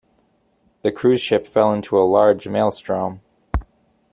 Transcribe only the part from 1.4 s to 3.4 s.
fell into a large Maelstrom.